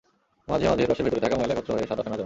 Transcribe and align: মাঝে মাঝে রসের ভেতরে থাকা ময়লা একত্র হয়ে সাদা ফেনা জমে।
মাঝে 0.47 0.65
মাঝে 0.69 0.83
রসের 0.85 1.05
ভেতরে 1.05 1.21
থাকা 1.21 1.35
ময়লা 1.35 1.53
একত্র 1.53 1.71
হয়ে 1.73 1.87
সাদা 1.87 2.03
ফেনা 2.03 2.09
জমে। 2.09 2.19